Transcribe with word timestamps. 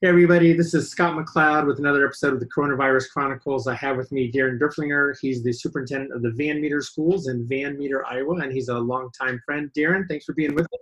Hey 0.00 0.10
everybody, 0.10 0.52
this 0.52 0.74
is 0.74 0.88
Scott 0.88 1.16
McLeod 1.16 1.66
with 1.66 1.80
another 1.80 2.06
episode 2.06 2.32
of 2.32 2.38
the 2.38 2.46
Coronavirus 2.46 3.10
Chronicles. 3.10 3.66
I 3.66 3.74
have 3.74 3.96
with 3.96 4.12
me 4.12 4.30
Deron 4.30 4.56
Durflinger. 4.56 5.16
He's 5.20 5.42
the 5.42 5.52
superintendent 5.52 6.12
of 6.12 6.22
the 6.22 6.30
Van 6.36 6.60
Meter 6.60 6.80
Schools 6.80 7.26
in 7.26 7.48
Van 7.48 7.76
Meter, 7.76 8.06
Iowa, 8.06 8.36
and 8.36 8.52
he's 8.52 8.68
a 8.68 8.78
longtime 8.78 9.40
friend. 9.44 9.72
Deron, 9.76 10.06
thanks 10.08 10.24
for 10.24 10.34
being 10.34 10.54
with 10.54 10.68
me. 10.70 10.78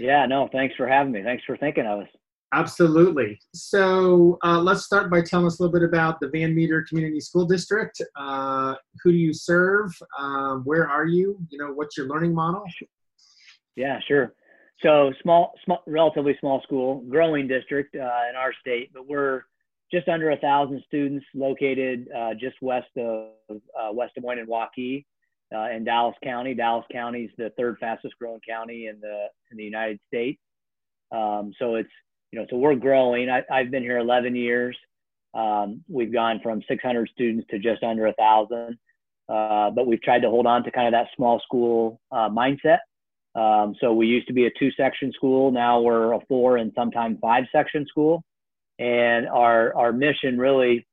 Yeah, 0.00 0.26
no, 0.26 0.48
thanks 0.50 0.74
for 0.74 0.88
having 0.88 1.12
me. 1.12 1.22
Thanks 1.22 1.44
for 1.44 1.56
thinking 1.56 1.86
of 1.86 2.00
us. 2.00 2.08
Absolutely. 2.52 3.38
So 3.54 4.36
uh, 4.42 4.58
let's 4.58 4.82
start 4.82 5.12
by 5.12 5.22
telling 5.22 5.46
us 5.46 5.60
a 5.60 5.62
little 5.62 5.72
bit 5.72 5.88
about 5.88 6.18
the 6.18 6.28
Van 6.30 6.56
Meter 6.56 6.84
Community 6.88 7.20
School 7.20 7.46
District. 7.46 8.02
Uh, 8.16 8.74
who 9.04 9.12
do 9.12 9.16
you 9.16 9.32
serve? 9.32 9.96
Um, 10.18 10.62
where 10.64 10.88
are 10.88 11.06
you? 11.06 11.38
You 11.50 11.58
know, 11.58 11.72
what's 11.72 11.96
your 11.96 12.08
learning 12.08 12.34
model? 12.34 12.64
Yeah, 13.76 14.00
sure. 14.08 14.34
So 14.82 15.12
small, 15.22 15.52
small, 15.64 15.82
relatively 15.86 16.36
small 16.40 16.60
school, 16.62 17.02
growing 17.08 17.48
district 17.48 17.94
uh, 17.94 18.28
in 18.28 18.36
our 18.36 18.52
state, 18.60 18.90
but 18.92 19.06
we're 19.06 19.44
just 19.92 20.08
under 20.08 20.30
a 20.30 20.36
thousand 20.36 20.82
students 20.86 21.24
located 21.34 22.08
uh, 22.16 22.34
just 22.34 22.56
west 22.60 22.88
of 22.96 23.28
uh, 23.50 23.92
West 23.92 24.14
Des 24.14 24.20
Moines 24.20 24.40
and 24.40 24.48
Waukee 24.48 25.04
uh, 25.54 25.70
in 25.70 25.84
Dallas 25.84 26.16
County. 26.22 26.54
Dallas 26.54 26.84
County 26.92 27.24
is 27.24 27.30
the 27.38 27.50
third 27.56 27.78
fastest 27.78 28.14
growing 28.18 28.40
county 28.46 28.88
in 28.88 29.00
the 29.00 29.26
in 29.50 29.56
the 29.56 29.64
United 29.64 30.00
States. 30.08 30.40
Um, 31.12 31.52
so 31.58 31.76
it's 31.76 31.90
you 32.32 32.40
know 32.40 32.46
so 32.50 32.56
we're 32.56 32.74
growing. 32.74 33.30
I, 33.30 33.42
have 33.48 33.70
been 33.70 33.82
here 33.82 33.98
11 33.98 34.34
years. 34.34 34.76
Um, 35.34 35.82
we've 35.88 36.12
gone 36.12 36.40
from 36.42 36.62
600 36.68 37.08
students 37.10 37.46
to 37.50 37.58
just 37.58 37.82
under 37.82 38.06
a 38.06 38.12
thousand, 38.14 38.78
uh, 39.28 39.70
but 39.70 39.86
we've 39.86 40.02
tried 40.02 40.22
to 40.22 40.30
hold 40.30 40.46
on 40.46 40.64
to 40.64 40.70
kind 40.70 40.86
of 40.86 40.92
that 40.92 41.08
small 41.16 41.40
school 41.40 42.00
uh, 42.12 42.28
mindset 42.28 42.78
um, 43.34 43.74
so 43.80 43.92
we 43.92 44.06
used 44.06 44.28
to 44.28 44.32
be 44.32 44.46
a 44.46 44.50
two 44.58 44.70
section 44.76 45.12
school. 45.12 45.50
Now 45.50 45.80
we're 45.80 46.12
a 46.12 46.20
four 46.28 46.58
and 46.58 46.72
sometimes 46.74 47.18
five 47.20 47.44
section 47.52 47.86
school. 47.88 48.22
And 48.78 49.28
our, 49.28 49.74
our 49.76 49.92
mission 49.92 50.38
really, 50.38 50.86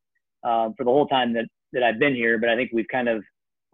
um, 0.43 0.73
for 0.77 0.83
the 0.83 0.91
whole 0.91 1.07
time 1.07 1.33
that, 1.33 1.45
that 1.73 1.83
I've 1.83 1.99
been 1.99 2.15
here, 2.15 2.37
but 2.39 2.49
I 2.49 2.55
think 2.55 2.71
we've 2.73 2.87
kind 2.91 3.09
of 3.09 3.23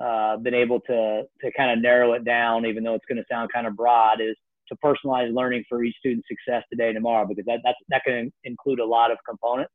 uh, 0.03 0.37
been 0.37 0.53
able 0.53 0.79
to, 0.81 1.23
to 1.41 1.51
kind 1.55 1.71
of 1.71 1.81
narrow 1.81 2.13
it 2.13 2.25
down, 2.25 2.65
even 2.65 2.83
though 2.83 2.93
it's 2.93 3.05
going 3.07 3.17
to 3.17 3.25
sound 3.31 3.51
kind 3.53 3.67
of 3.67 3.75
broad, 3.75 4.21
is 4.21 4.35
to 4.69 4.75
personalize 4.83 5.33
learning 5.33 5.63
for 5.67 5.83
each 5.83 5.95
student's 5.97 6.27
success 6.27 6.63
today 6.69 6.87
and 6.87 6.95
tomorrow, 6.95 7.25
because 7.25 7.45
that, 7.45 7.59
that's, 7.63 7.77
that 7.89 8.03
can 8.05 8.31
include 8.43 8.79
a 8.79 8.85
lot 8.85 9.11
of 9.11 9.17
components. 9.27 9.71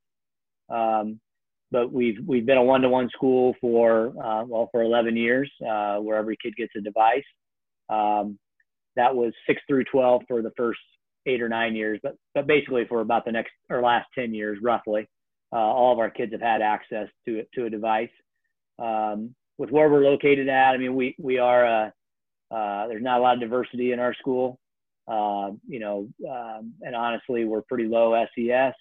Um, 0.68 1.18
but 1.70 1.90
we've, 1.90 2.18
we've 2.26 2.44
been 2.44 2.58
a 2.58 2.62
one-to-one 2.62 3.08
school 3.10 3.54
for, 3.60 4.08
uh, 4.22 4.44
well, 4.44 4.68
for 4.70 4.82
11 4.82 5.16
years, 5.16 5.50
uh, 5.66 5.96
where 5.96 6.18
every 6.18 6.36
kid 6.42 6.54
gets 6.56 6.72
a 6.76 6.80
device. 6.82 7.24
Um, 7.88 8.38
that 8.96 9.14
was 9.14 9.32
six 9.46 9.60
through 9.66 9.84
12 9.84 10.22
for 10.28 10.42
the 10.42 10.52
first 10.56 10.80
eight 11.26 11.40
or 11.40 11.48
nine 11.48 11.74
years, 11.74 12.00
but, 12.02 12.16
but 12.34 12.46
basically 12.46 12.84
for 12.88 13.00
about 13.00 13.24
the 13.24 13.32
next 13.32 13.52
or 13.70 13.80
last 13.80 14.08
10 14.14 14.34
years, 14.34 14.58
roughly, 14.62 15.08
uh, 15.52 15.58
all 15.58 15.92
of 15.92 15.98
our 15.98 16.10
kids 16.10 16.32
have 16.32 16.40
had 16.40 16.62
access 16.62 17.08
to 17.26 17.42
to 17.54 17.66
a 17.66 17.70
device. 17.70 18.10
Um, 18.78 19.34
with 19.58 19.70
where 19.70 19.88
we're 19.88 20.00
located 20.00 20.48
at, 20.48 20.72
I 20.72 20.78
mean, 20.78 20.94
we, 20.94 21.14
we 21.18 21.38
are, 21.38 21.66
uh, 21.66 21.90
uh, 22.50 22.88
there's 22.88 23.02
not 23.02 23.20
a 23.20 23.22
lot 23.22 23.34
of 23.34 23.40
diversity 23.40 23.92
in 23.92 24.00
our 24.00 24.14
school. 24.14 24.58
Uh, 25.06 25.50
you 25.68 25.78
know, 25.78 26.08
um, 26.28 26.72
and 26.80 26.96
honestly, 26.96 27.44
we're 27.44 27.62
pretty 27.62 27.84
low 27.84 28.14
SES, 28.34 28.74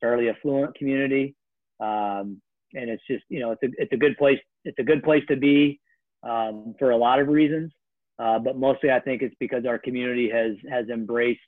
fairly 0.00 0.28
affluent 0.28 0.74
community. 0.74 1.34
Um, 1.80 2.40
and 2.74 2.90
it's 2.90 3.02
just, 3.08 3.24
you 3.28 3.40
know, 3.40 3.52
it's 3.52 3.62
a, 3.62 3.68
it's 3.78 3.92
a 3.92 3.96
good 3.96 4.16
place. 4.18 4.38
It's 4.64 4.78
a 4.78 4.82
good 4.82 5.02
place 5.02 5.22
to 5.28 5.36
be 5.36 5.80
um, 6.22 6.74
for 6.78 6.90
a 6.90 6.96
lot 6.96 7.20
of 7.20 7.28
reasons. 7.28 7.72
Uh, 8.20 8.38
but 8.38 8.58
mostly, 8.58 8.90
I 8.90 9.00
think 9.00 9.22
it's 9.22 9.34
because 9.40 9.64
our 9.66 9.78
community 9.78 10.28
has 10.30 10.52
has 10.70 10.88
embraced, 10.88 11.40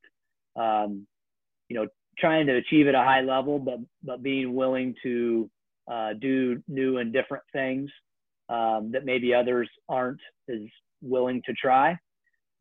um, 0.57 1.07
you 1.69 1.77
know, 1.77 1.87
trying 2.19 2.47
to 2.47 2.57
achieve 2.57 2.89
at 2.89 2.95
a 2.95 2.99
high 2.99 3.21
level, 3.21 3.59
but 3.59 3.79
but 4.03 4.23
being 4.23 4.55
willing 4.55 4.95
to 5.03 5.51
uh, 5.91 6.15
do 6.15 6.63
new 6.69 6.99
and 6.99 7.13
different 7.13 7.45
things 7.53 7.91
um, 8.49 8.91
that 8.93 9.05
maybe 9.05 9.35
others 9.35 9.69
aren't 9.89 10.21
as 10.49 10.61
willing 11.03 11.43
to 11.47 11.53
try. 11.53 11.99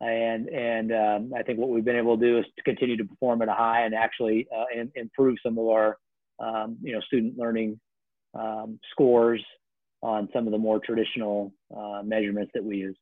And 0.02 0.50
and 0.50 0.92
um, 0.92 1.34
I 1.38 1.44
think 1.44 1.60
what 1.60 1.70
we've 1.70 1.86
been 1.86 1.96
able 1.96 2.18
to 2.18 2.26
do 2.26 2.40
is 2.40 2.46
to 2.58 2.64
continue 2.64 2.98
to 2.98 3.06
perform 3.06 3.42
at 3.44 3.48
a 3.48 3.54
high 3.54 3.86
and 3.86 3.94
actually 3.94 4.48
uh, 4.54 4.66
in, 4.76 4.92
improve 4.96 5.38
some 5.46 5.58
of 5.58 5.68
our 5.68 5.98
um, 6.40 6.78
you 6.82 6.92
know 6.92 7.02
student 7.02 7.38
learning 7.38 7.80
um, 8.34 8.80
scores 8.92 9.44
on 10.02 10.28
some 10.34 10.48
of 10.48 10.52
the 10.52 10.58
more 10.58 10.80
traditional 10.80 11.54
uh, 11.76 12.02
measurements 12.04 12.52
that 12.56 12.64
we 12.64 12.78
use. 12.78 12.98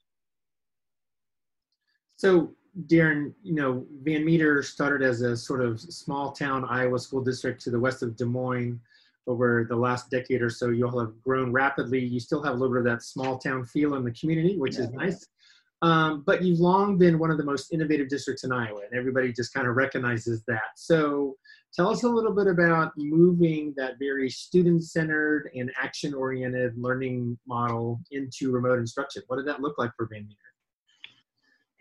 So, 2.19 2.51
Deron, 2.87 3.33
you 3.43 3.53
know, 3.53 3.85
Van 4.03 4.25
Meter 4.25 4.61
started 4.61 5.01
as 5.01 5.21
a 5.21 5.37
sort 5.37 5.61
of 5.61 5.79
small 5.79 6.33
town 6.33 6.65
Iowa 6.65 6.99
school 6.99 7.23
district 7.23 7.63
to 7.63 7.71
the 7.71 7.79
west 7.79 8.03
of 8.03 8.17
Des 8.17 8.25
Moines. 8.25 8.81
Over 9.25 9.65
the 9.69 9.75
last 9.75 10.09
decade 10.09 10.41
or 10.41 10.49
so, 10.49 10.69
you 10.69 10.85
all 10.85 10.99
have 10.99 11.13
grown 11.23 11.53
rapidly. 11.53 11.99
You 11.99 12.19
still 12.19 12.43
have 12.43 12.55
a 12.55 12.57
little 12.57 12.73
bit 12.73 12.79
of 12.79 12.85
that 12.85 13.03
small 13.03 13.37
town 13.37 13.65
feel 13.65 13.95
in 13.95 14.03
the 14.03 14.11
community, 14.11 14.57
which 14.57 14.75
yeah. 14.75 14.81
is 14.81 14.89
nice. 14.91 15.27
Um, 15.81 16.23
but 16.25 16.43
you've 16.43 16.59
long 16.59 16.97
been 16.97 17.19
one 17.19 17.31
of 17.31 17.37
the 17.37 17.43
most 17.45 17.71
innovative 17.71 18.09
districts 18.09 18.43
in 18.43 18.51
Iowa, 18.51 18.81
and 18.81 18.99
everybody 18.99 19.31
just 19.31 19.53
kind 19.53 19.65
of 19.65 19.77
recognizes 19.77 20.43
that. 20.47 20.71
So, 20.75 21.37
tell 21.73 21.87
us 21.89 22.03
a 22.03 22.09
little 22.09 22.33
bit 22.33 22.47
about 22.47 22.91
moving 22.97 23.73
that 23.77 23.93
very 23.97 24.29
student 24.29 24.83
centered 24.83 25.51
and 25.55 25.71
action 25.81 26.13
oriented 26.13 26.73
learning 26.77 27.37
model 27.47 28.01
into 28.11 28.51
remote 28.51 28.79
instruction. 28.79 29.23
What 29.27 29.37
did 29.37 29.47
that 29.47 29.61
look 29.61 29.77
like 29.77 29.91
for 29.95 30.05
Van 30.11 30.27
Meter? 30.27 30.48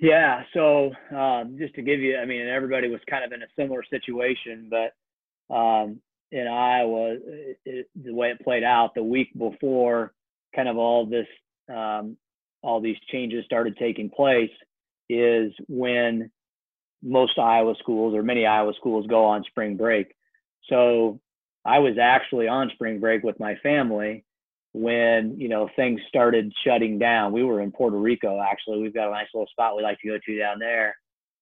Yeah. 0.01 0.43
So 0.55 0.93
um, 1.15 1.57
just 1.59 1.75
to 1.75 1.83
give 1.83 2.01
you, 2.01 2.19
I 2.19 2.25
mean, 2.25 2.47
everybody 2.47 2.89
was 2.89 3.01
kind 3.09 3.25
of 3.25 3.33
in 3.33 3.43
a 3.43 3.47
similar 3.57 3.83
situation, 3.91 4.71
but 4.71 5.55
um, 5.55 6.01
in 6.31 6.47
Iowa, 6.47 7.17
it, 7.21 7.59
it, 7.65 7.91
the 8.01 8.15
way 8.15 8.31
it 8.31 8.41
played 8.41 8.63
out 8.65 8.95
the 8.95 9.03
week 9.03 9.31
before, 9.37 10.13
kind 10.55 10.69
of 10.69 10.77
all 10.77 11.07
this, 11.07 11.27
um, 11.69 12.17
all 12.63 12.81
these 12.81 12.97
changes 13.11 13.45
started 13.45 13.77
taking 13.77 14.11
place, 14.11 14.51
is 15.09 15.53
when 15.69 16.31
most 17.03 17.39
Iowa 17.39 17.75
schools 17.79 18.15
or 18.15 18.23
many 18.23 18.47
Iowa 18.47 18.73
schools 18.79 19.07
go 19.07 19.25
on 19.25 19.45
spring 19.45 19.77
break. 19.77 20.15
So 20.69 21.21
I 21.65 21.79
was 21.79 21.97
actually 22.01 22.49
on 22.49 22.71
spring 22.75 23.01
break 23.01 23.23
with 23.23 23.41
my 23.41 23.57
family 23.63 24.25
when 24.73 25.35
you 25.39 25.49
know 25.49 25.69
things 25.77 26.01
started 26.09 26.53
shutting 26.65 26.99
down. 26.99 27.33
We 27.33 27.45
were 27.45 27.61
in 27.61 27.73
Puerto 27.73 27.97
Rico 27.97 28.41
actually. 28.41 28.81
We've 28.81 28.95
got 28.95 29.09
a 29.09 29.13
nice 29.13 29.29
little 29.35 29.49
spot 29.49 29.77
we 29.77 29.83
like 29.83 29.99
to 30.01 30.09
go 30.09 30.19
to 30.25 30.39
down 30.39 30.59
there, 30.59 30.97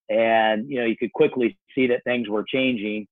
and 0.09 0.69
you 0.71 0.79
know 0.79 0.87
you 0.87 0.97
could 0.97 1.13
quickly 1.13 1.59
see 1.75 1.87
that 1.89 2.05
things 2.05 2.29
were 2.29 2.45
changing, 2.45 3.07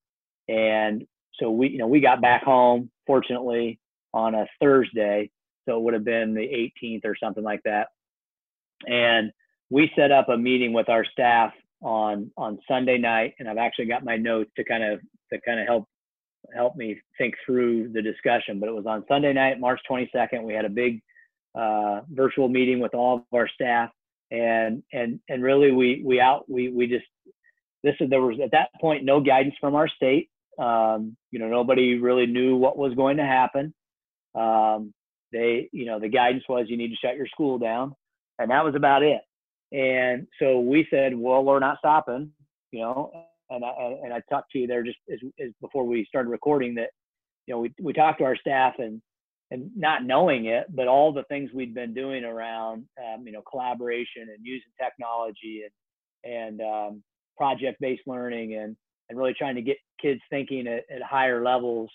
and 0.49 1.05
so 1.35 1.51
we 1.51 1.69
you 1.71 1.79
know 1.79 1.87
we 1.87 2.01
got 2.01 2.21
back 2.21 2.45
home 2.45 2.91
fortunately 3.07 3.79
on 4.13 4.35
a 4.35 4.47
Thursday, 4.61 5.31
so 5.69 5.77
it 5.77 5.83
would 5.83 5.95
have 5.95 6.05
been 6.05 6.35
the 6.35 6.71
18th 6.83 7.05
or 7.05 7.17
something 7.17 7.45
like 7.45 7.63
that, 7.65 7.89
and 8.87 9.33
we 9.71 9.91
set 9.97 10.13
up 10.13 10.29
a 10.29 10.37
meeting 10.37 10.73
with 10.73 10.89
our 10.89 11.05
staff 11.05 11.53
on 11.83 12.31
on 12.37 12.59
Sunday 12.69 12.99
night, 12.99 13.35
and 13.39 13.49
I've 13.49 13.59
actually 13.59 13.87
got 13.87 14.05
my 14.05 14.17
notes 14.17 14.51
to 14.57 14.65
kind 14.65 14.85
of 14.85 15.01
to 15.33 15.41
kind 15.41 15.59
of 15.59 15.67
help 15.67 15.89
helped 16.55 16.77
me 16.77 17.01
think 17.19 17.35
through 17.45 17.89
the 17.93 18.03
discussion. 18.03 18.61
But 18.61 18.69
it 18.69 18.75
was 18.75 18.87
on 18.87 19.05
Sunday 19.09 19.33
night, 19.33 19.61
March 19.61 19.81
22nd. 19.91 20.43
We 20.43 20.55
had 20.55 20.65
a 20.65 20.71
big 20.71 21.03
uh, 21.55 22.01
virtual 22.11 22.49
meeting 22.49 22.81
with 22.81 22.95
all 22.95 23.17
of 23.17 23.23
our 23.33 23.49
staff, 23.49 23.91
and 24.31 24.83
and 24.93 25.21
and 25.29 25.43
really 25.43 25.73
we 25.73 26.03
we 26.05 26.21
out 26.21 26.49
we 26.49 26.69
we 26.69 26.87
just 26.87 27.07
this 27.83 27.95
is 28.01 28.11
there 28.11 28.23
was 28.23 28.39
at 28.43 28.51
that 28.53 28.71
point 28.81 29.05
no 29.05 29.21
guidance 29.21 29.55
from 29.61 29.75
our 29.75 29.89
state. 29.89 30.31
Um, 30.59 31.17
you 31.31 31.39
know, 31.39 31.49
nobody 31.49 31.99
really 31.99 32.27
knew 32.27 32.57
what 32.57 32.79
was 32.79 32.95
going 32.95 33.17
to 33.17 33.25
happen. 33.25 33.75
Um, 34.35 34.93
they, 35.33 35.69
you 35.73 35.85
know, 35.85 35.99
the 35.99 36.09
guidance 36.09 36.45
was 36.49 36.67
you 36.69 36.77
need 36.77 36.91
to 36.91 36.97
shut 36.97 37.17
your 37.17 37.27
school 37.27 37.59
down, 37.59 37.95
and 38.39 38.51
that 38.51 38.65
was 38.65 38.75
about 38.75 39.03
it. 39.03 39.21
And 39.73 40.29
so 40.39 40.61
we 40.61 40.87
said, 40.91 41.17
well, 41.17 41.45
we're 41.45 41.59
not 41.59 41.79
stopping, 41.79 42.31
you 42.71 42.81
know, 42.81 43.11
and 43.51 43.65
I 43.65 43.71
and 44.03 44.13
I 44.13 44.21
talked 44.31 44.51
to 44.53 44.59
you 44.59 44.67
there 44.67 44.83
just 44.83 44.99
as, 45.13 45.19
as 45.41 45.51
before 45.61 45.85
we 45.85 46.05
started 46.07 46.31
recording 46.31 46.75
that 46.77 46.91
you 47.47 47.55
know 47.55 47.61
we 47.61 47.73
we 47.81 47.93
talked 47.93 48.19
to 48.19 48.25
our 48.25 48.37
staff 48.37 48.75
and 48.79 49.01
and 49.51 49.71
not 49.77 50.05
knowing 50.05 50.47
it, 50.47 50.67
but 50.75 50.89
all 50.89 51.13
the 51.13 51.25
things 51.25 51.51
we'd 51.53 51.75
been 51.75 51.95
doing 51.95 52.25
around 52.25 52.87
um, 52.99 53.27
you 53.27 53.33
know 53.33 53.43
collaboration 53.43 54.23
and 54.23 54.39
using 54.45 54.71
technology 54.81 55.63
and 55.65 56.33
and 56.33 56.61
um, 56.61 57.03
project 57.37 57.81
based 57.81 58.03
learning 58.07 58.55
and 58.55 58.77
and 59.09 59.19
really 59.19 59.35
trying 59.35 59.55
to 59.55 59.63
get 59.63 59.77
kids 60.01 60.21
thinking 60.31 60.67
at, 60.67 60.85
at 60.95 61.03
higher 61.03 61.43
levels 61.45 61.91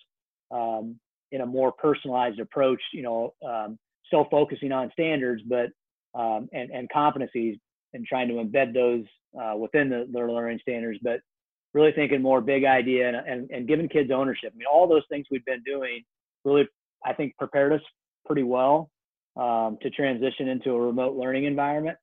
um, 0.52 0.96
in 1.32 1.42
a 1.42 1.46
more 1.46 1.72
personalized 1.72 2.40
approach. 2.40 2.82
You 2.94 3.04
know, 3.04 3.34
um, 3.48 3.78
still 4.06 4.28
focusing 4.30 4.72
on 4.72 4.92
standards, 4.92 5.42
but 5.48 5.70
um, 6.14 6.48
and 6.54 6.70
and 6.72 6.90
competencies 6.96 7.60
and 7.94 8.06
trying 8.06 8.28
to 8.28 8.36
embed 8.36 8.74
those 8.74 9.04
uh, 9.40 9.56
within 9.56 9.90
the, 9.90 10.08
the 10.12 10.20
learning 10.20 10.60
standards, 10.62 11.00
but 11.02 11.22
really 11.74 11.92
thinking 11.92 12.22
more 12.22 12.42
big 12.42 12.66
idea 12.66 13.08
and, 13.08 13.18
and, 13.18 13.52
and 13.52 13.68
giving 13.68 13.88
kids 13.88 14.12
ownership. 14.12 14.52
I 14.54 14.58
mean, 14.58 14.68
all 14.72 14.88
those 14.88 15.04
things 15.10 15.26
we've 15.30 15.46
been 15.46 15.64
doing 15.64 16.04
really, 16.44 16.68
I 17.06 17.14
think, 17.14 17.36
prepared 17.38 17.74
us 17.74 17.82
pretty 18.26 18.44
well 18.44 18.90
um, 19.38 19.78
to 19.82 19.90
transition 19.90 20.48
into 20.48 20.72
a 20.72 20.82
remote 20.82 21.16
learning 21.16 21.46
environment. 21.46 21.98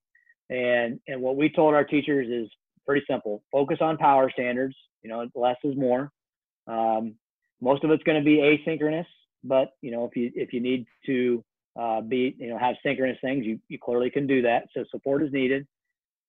And 0.49 1.01
and 1.09 1.21
what 1.21 1.37
we 1.37 1.51
told 1.51 1.75
our 1.75 1.85
teachers 1.85 2.29
is 2.29 2.49
pretty 2.87 3.05
simple: 3.11 3.43
focus 3.51 3.79
on 3.81 3.97
power 3.97 4.31
standards. 4.31 4.77
You 5.03 5.11
know, 5.11 5.27
less 5.35 5.57
is 5.65 5.77
more. 5.77 6.11
Um, 6.69 7.17
most 7.61 7.85
of 7.85 7.91
it's 7.91 8.03
going 8.05 8.19
to 8.19 8.25
be 8.25 8.39
asynchronous, 8.39 9.07
but 9.43 9.71
you 9.83 9.91
know, 9.91 10.05
if 10.05 10.17
you 10.17 10.31
if 10.35 10.53
you 10.53 10.61
need 10.61 10.87
to 11.07 11.45
uh, 11.79 12.01
be 12.01 12.37
you 12.39 12.49
know 12.49 12.59
have 12.59 12.77
synchronous 12.85 13.19
things, 13.21 13.45
you 13.45 13.59
you 13.69 13.79
clearly 13.79 14.11
can 14.11 14.27
do 14.27 14.43
that. 14.43 14.69
So 14.75 14.85
support 14.91 15.23
is 15.25 15.33
needed. 15.33 15.67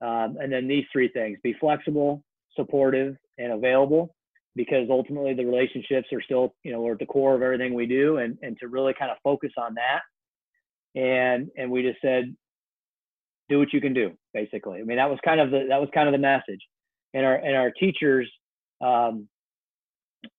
Um, 0.02 0.38
and 0.40 0.52
then 0.52 0.68
these 0.68 0.86
three 0.92 1.10
things: 1.10 1.38
be 1.44 1.54
flexible, 1.60 2.24
supportive, 2.56 3.16
and 3.38 3.54
available. 3.54 4.14
Because 4.56 4.88
ultimately, 4.90 5.36
the 5.36 5.46
relationships 5.46 6.08
are 6.12 6.22
still, 6.22 6.56
you 6.64 6.72
know, 6.72 6.82
we're 6.82 6.94
at 6.94 7.00
the 7.00 7.06
core 7.06 7.36
of 7.36 7.44
everything 7.44 7.76
we 7.76 7.86
do, 7.86 8.18
and 8.18 8.38
and 8.42 8.58
to 8.60 8.68
really 8.68 8.94
kind 8.98 9.12
of 9.12 9.18
focus 9.24 9.52
on 9.58 9.76
that. 9.76 10.02
And 11.00 11.52
and 11.56 11.70
we 11.70 11.84
just 11.84 12.02
said, 12.02 12.36
do 13.50 13.60
what 13.60 13.72
you 13.72 13.82
can 13.82 13.94
do, 13.94 14.12
basically. 14.34 14.80
I 14.80 14.84
mean, 14.84 14.98
that 14.98 15.10
was 15.10 15.20
kind 15.24 15.40
of 15.40 15.52
the 15.52 15.66
that 15.70 15.80
was 15.80 15.90
kind 15.94 16.08
of 16.08 16.12
the 16.12 16.18
message. 16.18 16.62
And 17.14 17.26
our 17.26 17.36
and 17.36 17.56
our 17.56 17.72
teachers, 17.72 18.30
um, 18.82 19.28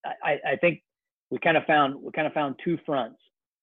I, 0.05 0.39
I 0.47 0.57
think 0.61 0.83
we 1.31 1.39
kind 1.39 1.57
of 1.57 1.65
found 1.65 1.95
we 2.03 2.11
kind 2.13 2.27
of 2.27 2.33
found 2.33 2.57
two 2.65 2.79
fronts. 2.85 3.19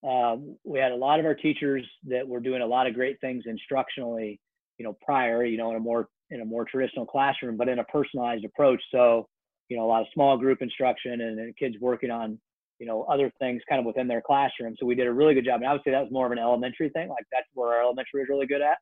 Uh, 0.07 0.37
we 0.63 0.79
had 0.79 0.91
a 0.91 0.95
lot 0.95 1.19
of 1.19 1.25
our 1.25 1.35
teachers 1.35 1.85
that 2.07 2.27
were 2.27 2.39
doing 2.39 2.61
a 2.61 2.65
lot 2.65 2.87
of 2.87 2.93
great 2.93 3.19
things 3.21 3.43
instructionally, 3.45 4.39
you 4.77 4.85
know, 4.85 4.95
prior, 5.03 5.45
you 5.45 5.57
know, 5.57 5.71
in 5.71 5.77
a 5.77 5.79
more 5.79 6.07
in 6.31 6.41
a 6.41 6.45
more 6.45 6.65
traditional 6.65 7.05
classroom, 7.05 7.57
but 7.57 7.69
in 7.69 7.79
a 7.79 7.83
personalized 7.85 8.45
approach. 8.45 8.81
So, 8.91 9.27
you 9.69 9.77
know, 9.77 9.85
a 9.85 9.87
lot 9.87 10.01
of 10.01 10.07
small 10.13 10.37
group 10.37 10.61
instruction 10.61 11.21
and, 11.21 11.39
and 11.39 11.55
kids 11.57 11.75
working 11.79 12.09
on, 12.09 12.39
you 12.79 12.87
know, 12.87 13.03
other 13.03 13.31
things 13.39 13.61
kind 13.69 13.79
of 13.79 13.85
within 13.85 14.07
their 14.07 14.21
classroom. 14.21 14.75
So 14.79 14.85
we 14.85 14.95
did 14.95 15.07
a 15.07 15.13
really 15.13 15.33
good 15.33 15.45
job. 15.45 15.61
And 15.61 15.69
I 15.69 15.73
would 15.73 15.81
say 15.85 15.91
that 15.91 16.01
was 16.01 16.11
more 16.11 16.25
of 16.25 16.31
an 16.31 16.39
elementary 16.39 16.89
thing. 16.89 17.09
Like 17.09 17.25
that's 17.31 17.47
where 17.53 17.73
our 17.73 17.81
elementary 17.81 18.21
is 18.21 18.29
really 18.29 18.47
good 18.47 18.61
at. 18.61 18.77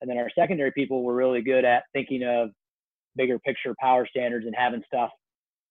And 0.00 0.08
then 0.08 0.18
our 0.18 0.30
secondary 0.38 0.70
people 0.72 1.02
were 1.02 1.14
really 1.14 1.42
good 1.42 1.64
at 1.64 1.82
thinking 1.92 2.22
of 2.22 2.50
bigger 3.16 3.38
picture 3.40 3.74
power 3.80 4.06
standards 4.06 4.46
and 4.46 4.54
having 4.56 4.82
stuff 4.86 5.10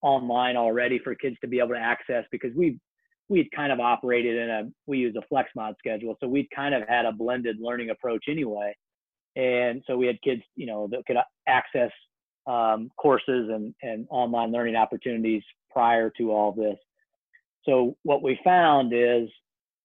online 0.02 0.56
already 0.56 0.98
for 0.98 1.14
kids 1.14 1.36
to 1.40 1.48
be 1.48 1.58
able 1.58 1.70
to 1.70 1.78
access 1.78 2.24
because 2.30 2.54
we 2.54 2.78
we'd 3.28 3.50
kind 3.54 3.72
of 3.72 3.80
operated 3.80 4.36
in 4.36 4.50
a 4.50 4.62
we 4.86 4.98
use 4.98 5.14
a 5.16 5.26
flex 5.28 5.50
mod 5.56 5.74
schedule 5.78 6.14
so 6.20 6.28
we'd 6.28 6.46
kind 6.54 6.74
of 6.74 6.82
had 6.88 7.04
a 7.04 7.12
blended 7.12 7.56
learning 7.60 7.90
approach 7.90 8.24
anyway 8.28 8.72
and 9.36 9.82
so 9.86 9.96
we 9.96 10.06
had 10.06 10.20
kids 10.22 10.42
you 10.56 10.66
know 10.66 10.88
that 10.90 11.04
could 11.06 11.16
access 11.46 11.90
um, 12.46 12.90
courses 12.96 13.50
and, 13.50 13.74
and 13.82 14.06
online 14.10 14.50
learning 14.50 14.76
opportunities 14.76 15.42
prior 15.70 16.10
to 16.16 16.32
all 16.32 16.52
this 16.52 16.76
so 17.64 17.96
what 18.02 18.22
we 18.22 18.38
found 18.42 18.92
is 18.94 19.28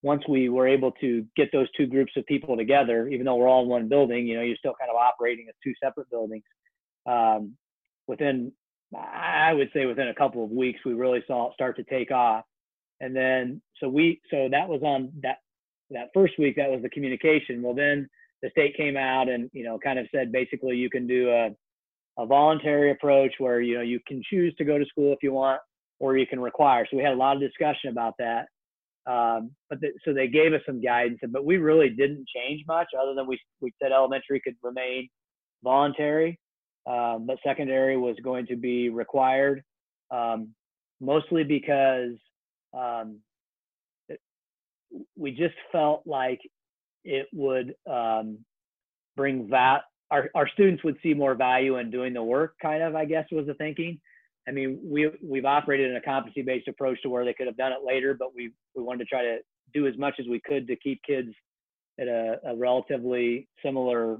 once 0.02 0.24
we 0.28 0.50
were 0.50 0.68
able 0.68 0.92
to 0.92 1.26
get 1.36 1.50
those 1.52 1.68
two 1.76 1.86
groups 1.86 2.14
of 2.16 2.26
people 2.26 2.56
together 2.56 3.08
even 3.08 3.26
though 3.26 3.36
we're 3.36 3.48
all 3.48 3.64
in 3.64 3.70
one 3.70 3.90
building 3.90 4.26
you 4.26 4.36
know 4.36 4.44
you're 4.44 4.58
still 4.58 4.76
kind 4.80 4.90
of 4.90 4.96
operating 4.96 5.46
as 5.50 5.56
two 5.64 5.74
separate 5.82 6.10
buildings 6.10 6.44
um, 7.06 7.54
within 8.08 8.52
I 8.96 9.54
would 9.54 9.70
say 9.74 9.86
within 9.86 10.10
a 10.10 10.16
couple 10.16 10.44
of 10.44 10.52
weeks, 10.52 10.80
we 10.86 10.94
really 10.94 11.24
saw 11.28 11.50
it 11.50 11.54
start 11.54 11.76
to 11.78 11.84
take 11.84 12.12
off. 12.12 12.44
And 13.02 13.16
then, 13.16 13.62
so 13.80 13.90
we, 13.90 14.22
so 14.30 14.48
that 14.52 14.68
was 14.68 14.82
on 14.84 15.12
that, 15.24 15.38
that 15.90 16.10
first 16.14 16.34
week, 16.40 16.56
that 16.56 16.70
was 16.70 16.82
the 16.82 16.90
communication. 16.90 17.62
Well, 17.62 17.74
then 17.74 18.10
the 18.44 18.50
state 18.52 18.78
came 18.78 18.96
out 18.96 19.28
and, 19.28 19.50
you 19.54 19.64
know, 19.64 19.80
kind 19.80 19.98
of 19.98 20.06
said 20.14 20.32
basically 20.32 20.78
you 20.78 20.90
can 20.90 21.08
do 21.08 21.32
a, 21.32 21.50
a 22.22 22.26
voluntary 22.28 22.92
approach 22.92 23.32
where, 23.40 23.62
you 23.62 23.76
know, 23.76 23.82
you 23.82 24.00
can 24.08 24.22
choose 24.30 24.54
to 24.58 24.66
go 24.66 24.78
to 24.78 24.86
school 24.86 25.12
if 25.12 25.20
you 25.24 25.34
want, 25.34 25.60
or 26.00 26.16
you 26.18 26.28
can 26.28 26.40
require. 26.40 26.86
So 26.92 26.98
we 26.98 27.04
had 27.04 27.14
a 27.14 27.18
lot 27.18 27.36
of 27.36 27.42
discussion 27.42 27.90
about 27.90 28.14
that. 28.20 28.46
Um, 29.06 29.52
but 29.70 29.82
the, 29.82 29.94
so 30.06 30.14
they 30.14 30.28
gave 30.28 30.54
us 30.54 30.62
some 30.66 30.82
guidance, 30.82 31.20
but 31.30 31.44
we 31.44 31.58
really 31.58 31.90
didn't 31.90 32.28
change 32.36 32.62
much 32.68 32.88
other 33.02 33.16
than 33.16 33.26
we, 33.26 33.40
we 33.62 33.74
said 33.82 33.92
elementary 33.92 34.40
could 34.40 34.56
remain 34.62 35.10
voluntary 35.64 36.38
um, 36.86 37.26
but 37.26 37.38
secondary 37.44 37.98
was 37.98 38.16
going 38.24 38.46
to 38.48 38.56
be 38.56 38.90
required, 38.90 39.64
um, 40.12 40.50
mostly 41.00 41.44
because 41.44 42.16
um, 42.74 43.20
we 45.18 45.32
just 45.32 45.56
felt 45.72 46.04
like 46.06 46.40
it 47.04 47.28
would 47.34 47.76
um, 47.90 48.40
bring 49.16 49.48
that 49.50 49.82
our, 50.12 50.30
our 50.36 50.48
students 50.50 50.84
would 50.84 50.98
see 51.02 51.14
more 51.14 51.36
value 51.36 51.78
in 51.78 51.90
doing 51.90 52.14
the 52.14 52.24
work 52.24 52.56
kind 52.62 52.84
of 52.84 52.96
i 52.96 53.06
guess 53.06 53.26
was 53.32 53.48
the 53.48 53.54
thinking 53.56 54.00
i 54.48 54.52
mean 54.52 54.80
we 54.84 55.10
we've 55.24 55.46
operated 55.46 55.90
in 55.90 55.96
a 55.96 56.02
competency 56.02 56.42
based 56.42 56.68
approach 56.68 57.02
to 57.02 57.10
where 57.10 57.26
they 57.26 57.34
could 57.34 57.48
have 57.48 57.58
done 57.58 57.72
it 57.72 57.80
later 57.86 58.16
but 58.18 58.36
we 58.36 58.52
we 58.76 58.84
wanted 58.84 59.00
to 59.00 59.06
try 59.06 59.22
to 59.22 59.38
do 59.74 59.88
as 59.88 59.98
much 59.98 60.16
as 60.20 60.28
we 60.28 60.40
could 60.46 60.68
to 60.68 60.76
keep 60.76 61.02
kids 61.04 61.30
at 62.00 62.08
a, 62.08 62.40
a 62.46 62.56
relatively 62.56 63.48
similar 63.64 64.18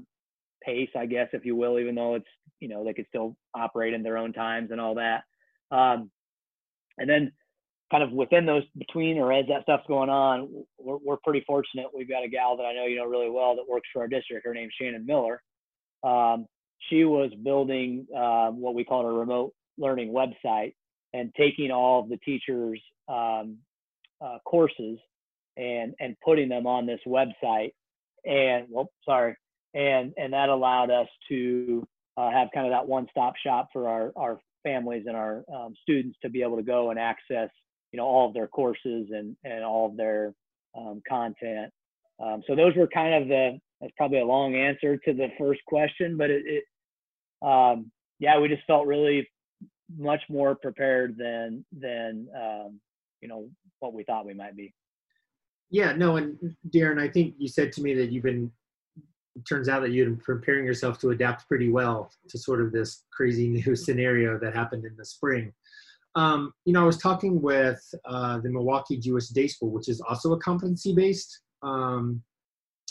pace, 0.62 0.90
I 0.96 1.06
guess, 1.06 1.28
if 1.32 1.44
you 1.44 1.56
will, 1.56 1.78
even 1.78 1.94
though 1.94 2.14
it's, 2.14 2.28
you 2.60 2.68
know, 2.68 2.84
they 2.84 2.94
could 2.94 3.06
still 3.08 3.36
operate 3.54 3.94
in 3.94 4.02
their 4.02 4.16
own 4.16 4.32
times 4.32 4.70
and 4.70 4.80
all 4.80 4.94
that. 4.94 5.24
Um, 5.70 6.10
and 6.98 7.08
then 7.08 7.32
kind 7.90 8.02
of 8.02 8.12
within 8.12 8.46
those 8.46 8.62
between 8.76 9.18
or 9.18 9.32
as 9.32 9.46
that 9.48 9.62
stuff's 9.62 9.84
going 9.86 10.10
on, 10.10 10.48
we're, 10.78 10.98
we're 11.04 11.16
pretty 11.18 11.44
fortunate. 11.46 11.86
We've 11.94 12.08
got 12.08 12.24
a 12.24 12.28
gal 12.28 12.56
that 12.56 12.64
I 12.64 12.72
know 12.72 12.86
you 12.86 12.96
know 12.96 13.06
really 13.06 13.30
well 13.30 13.54
that 13.56 13.64
works 13.68 13.88
for 13.92 14.02
our 14.02 14.08
district. 14.08 14.46
Her 14.46 14.54
name's 14.54 14.72
Shannon 14.80 15.06
Miller. 15.06 15.42
Um, 16.02 16.46
she 16.90 17.04
was 17.04 17.30
building 17.42 18.06
uh, 18.16 18.50
what 18.50 18.74
we 18.74 18.84
call 18.84 19.06
a 19.06 19.12
remote 19.12 19.52
learning 19.78 20.12
website 20.12 20.74
and 21.12 21.32
taking 21.36 21.70
all 21.70 22.02
of 22.02 22.08
the 22.08 22.18
teachers' 22.18 22.80
um, 23.08 23.58
uh, 24.20 24.38
courses 24.44 24.98
and 25.56 25.94
and 26.00 26.16
putting 26.24 26.48
them 26.48 26.66
on 26.66 26.86
this 26.86 27.00
website. 27.06 27.72
And 28.24 28.66
well, 28.70 28.90
sorry, 29.04 29.36
and 29.74 30.12
and 30.16 30.32
that 30.32 30.48
allowed 30.48 30.90
us 30.90 31.08
to 31.28 31.86
uh, 32.16 32.30
have 32.30 32.48
kind 32.54 32.66
of 32.66 32.72
that 32.72 32.86
one-stop 32.86 33.34
shop 33.36 33.68
for 33.72 33.88
our 33.88 34.12
our 34.16 34.40
families 34.62 35.04
and 35.06 35.16
our 35.16 35.44
um, 35.54 35.74
students 35.82 36.18
to 36.22 36.30
be 36.30 36.42
able 36.42 36.56
to 36.56 36.62
go 36.62 36.90
and 36.90 36.98
access 36.98 37.50
you 37.94 37.98
know 37.98 38.06
all 38.06 38.26
of 38.26 38.34
their 38.34 38.48
courses 38.48 39.06
and 39.12 39.36
and 39.44 39.62
all 39.62 39.86
of 39.86 39.96
their 39.96 40.34
um, 40.76 41.00
content. 41.08 41.72
Um, 42.20 42.42
so 42.44 42.56
those 42.56 42.74
were 42.74 42.88
kind 42.88 43.14
of 43.22 43.28
the 43.28 43.56
that's 43.80 43.92
probably 43.96 44.18
a 44.18 44.24
long 44.24 44.56
answer 44.56 44.96
to 44.96 45.12
the 45.12 45.28
first 45.38 45.60
question, 45.64 46.16
but 46.16 46.28
it, 46.28 46.42
it 46.44 46.64
um, 47.46 47.92
yeah 48.18 48.36
we 48.40 48.48
just 48.48 48.64
felt 48.66 48.88
really 48.88 49.28
much 49.96 50.22
more 50.28 50.56
prepared 50.56 51.16
than 51.16 51.64
than 51.70 52.26
um, 52.36 52.80
you 53.20 53.28
know 53.28 53.48
what 53.78 53.94
we 53.94 54.02
thought 54.02 54.26
we 54.26 54.34
might 54.34 54.56
be. 54.56 54.74
Yeah, 55.70 55.92
no, 55.92 56.16
and 56.16 56.36
Deron, 56.74 57.00
I 57.00 57.06
think 57.06 57.34
you 57.38 57.46
said 57.46 57.70
to 57.74 57.80
me 57.80 57.94
that 57.94 58.10
you've 58.10 58.24
been 58.24 58.50
it 59.36 59.46
turns 59.48 59.68
out 59.68 59.82
that 59.82 59.92
you've 59.92 60.08
been 60.08 60.16
preparing 60.16 60.66
yourself 60.66 60.98
to 61.00 61.10
adapt 61.10 61.46
pretty 61.46 61.70
well 61.70 62.10
to 62.28 62.38
sort 62.38 62.60
of 62.60 62.72
this 62.72 63.04
crazy 63.12 63.48
new 63.48 63.76
scenario 63.86 64.36
that 64.40 64.52
happened 64.52 64.84
in 64.84 64.96
the 64.96 65.04
spring. 65.04 65.52
Um, 66.16 66.52
you 66.64 66.72
know, 66.72 66.82
I 66.82 66.86
was 66.86 66.98
talking 66.98 67.42
with 67.42 67.82
uh, 68.04 68.38
the 68.38 68.50
Milwaukee 68.50 68.98
Jewish 68.98 69.28
Day 69.28 69.48
School, 69.48 69.70
which 69.70 69.88
is 69.88 70.00
also 70.00 70.32
a 70.32 70.38
competency-based 70.38 71.40
um, 71.62 72.22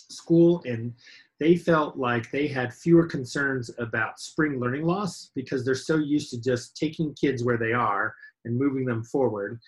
school, 0.09 0.61
and 0.65 0.93
they 1.39 1.55
felt 1.55 1.97
like 1.97 2.31
they 2.31 2.47
had 2.47 2.73
fewer 2.73 3.05
concerns 3.05 3.71
about 3.79 4.19
spring 4.19 4.59
learning 4.59 4.85
loss 4.85 5.31
because 5.35 5.65
they're 5.65 5.75
so 5.75 5.97
used 5.97 6.29
to 6.31 6.41
just 6.41 6.75
taking 6.77 7.13
kids 7.15 7.43
where 7.43 7.57
they 7.57 7.73
are 7.73 8.13
and 8.45 8.57
moving 8.57 8.85
them 8.85 9.03
forward. 9.03 9.59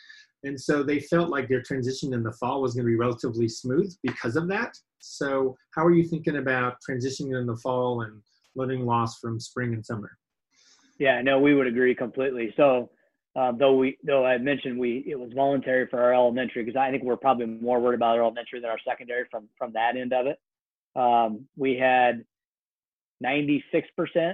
And 0.43 0.59
so 0.59 0.83
they 0.83 0.99
felt 0.99 1.29
like 1.29 1.49
their 1.49 1.61
transition 1.61 2.13
in 2.13 2.23
the 2.23 2.31
fall 2.33 2.61
was 2.61 2.75
going 2.75 2.85
to 2.85 2.91
be 2.91 2.95
relatively 2.95 3.47
smooth 3.47 3.93
because 4.03 4.35
of 4.35 4.47
that. 4.49 4.77
So, 4.99 5.55
how 5.71 5.85
are 5.85 5.93
you 5.93 6.03
thinking 6.03 6.37
about 6.37 6.77
transitioning 6.87 7.39
in 7.39 7.47
the 7.47 7.57
fall 7.57 8.01
and 8.01 8.21
learning 8.55 8.85
loss 8.85 9.19
from 9.19 9.39
spring 9.39 9.73
and 9.73 9.85
summer? 9.85 10.17
Yeah, 10.99 11.21
no, 11.21 11.39
we 11.39 11.53
would 11.53 11.67
agree 11.67 11.95
completely. 11.95 12.53
So, 12.55 12.89
uh, 13.35 13.51
though 13.51 13.75
we 13.75 13.97
though 14.03 14.25
I 14.25 14.37
mentioned 14.37 14.79
we 14.79 15.03
it 15.07 15.19
was 15.19 15.31
voluntary 15.33 15.87
for 15.87 16.01
our 16.01 16.13
elementary 16.13 16.63
because 16.63 16.79
I 16.79 16.89
think 16.89 17.03
we're 17.03 17.17
probably 17.17 17.45
more 17.45 17.79
worried 17.79 17.95
about 17.95 18.15
our 18.17 18.23
elementary 18.23 18.61
than 18.61 18.69
our 18.69 18.79
secondary 18.87 19.25
from 19.29 19.49
from 19.57 19.73
that 19.73 19.97
end 19.97 20.13
of 20.13 20.27
it. 20.27 20.39
Um, 20.95 21.45
we 21.57 21.75
had 21.75 22.23
96% 23.23 23.61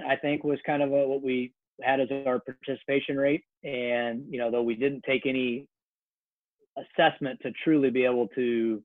I 0.04 0.16
think 0.16 0.44
was 0.44 0.58
kind 0.64 0.82
of 0.82 0.92
a, 0.92 1.08
what 1.08 1.22
we 1.22 1.52
had 1.82 2.00
as 2.00 2.08
our 2.26 2.40
participation 2.40 3.16
rate, 3.16 3.44
and 3.64 4.24
you 4.30 4.38
know 4.38 4.50
though 4.50 4.62
we 4.62 4.76
didn't 4.76 5.02
take 5.02 5.26
any 5.26 5.66
assessment 6.78 7.40
to 7.42 7.52
truly 7.64 7.90
be 7.90 8.04
able 8.04 8.28
to 8.28 8.82